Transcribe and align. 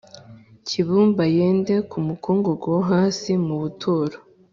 cy 0.67 0.73
ibumba 0.81 1.23
yende 1.35 1.75
ku 1.89 1.97
mukungugu 2.07 2.65
wo 2.75 2.81
hasi 2.91 3.31
mu 3.45 3.55
buturo 3.61 4.17